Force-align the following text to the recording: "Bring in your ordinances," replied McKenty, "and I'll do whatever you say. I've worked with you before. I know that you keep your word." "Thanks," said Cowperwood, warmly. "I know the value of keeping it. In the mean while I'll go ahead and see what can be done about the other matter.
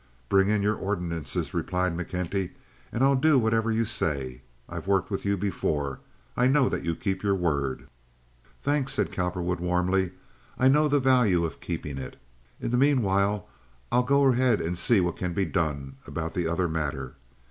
"Bring 0.29 0.47
in 0.49 0.63
your 0.63 0.73
ordinances," 0.73 1.53
replied 1.53 1.95
McKenty, 1.95 2.53
"and 2.91 3.03
I'll 3.03 3.15
do 3.15 3.37
whatever 3.37 3.71
you 3.71 3.85
say. 3.85 4.41
I've 4.67 4.87
worked 4.87 5.11
with 5.11 5.25
you 5.25 5.37
before. 5.37 5.99
I 6.35 6.47
know 6.47 6.69
that 6.69 6.83
you 6.83 6.95
keep 6.95 7.21
your 7.21 7.35
word." 7.35 7.87
"Thanks," 8.63 8.93
said 8.93 9.11
Cowperwood, 9.11 9.59
warmly. 9.59 10.13
"I 10.57 10.69
know 10.69 10.87
the 10.87 10.99
value 10.99 11.45
of 11.45 11.59
keeping 11.59 11.99
it. 11.99 12.15
In 12.59 12.71
the 12.71 12.77
mean 12.77 13.03
while 13.03 13.47
I'll 13.91 14.01
go 14.01 14.25
ahead 14.25 14.59
and 14.59 14.75
see 14.75 15.01
what 15.01 15.17
can 15.17 15.33
be 15.33 15.45
done 15.45 15.97
about 16.07 16.33
the 16.33 16.47
other 16.47 16.67
matter. 16.67 17.13